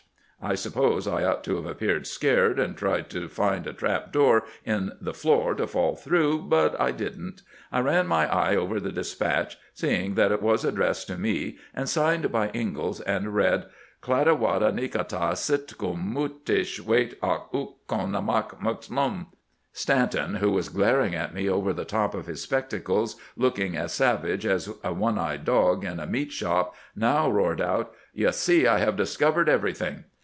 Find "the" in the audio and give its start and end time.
4.99-5.13, 8.79-8.91, 21.71-21.85